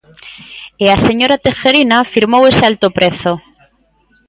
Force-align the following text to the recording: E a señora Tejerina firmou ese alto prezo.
E 0.83 0.85
a 0.95 0.97
señora 1.07 1.41
Tejerina 1.45 2.07
firmou 2.13 2.43
ese 2.51 2.63
alto 2.71 2.87
prezo. 2.97 3.33